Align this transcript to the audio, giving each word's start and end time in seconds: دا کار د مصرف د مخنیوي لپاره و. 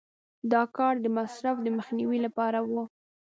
دا 0.51 0.61
کار 0.77 0.93
د 1.01 1.05
مصرف 1.17 1.55
د 1.61 1.67
مخنیوي 1.77 2.19
لپاره 2.25 2.59
و. 2.69 2.71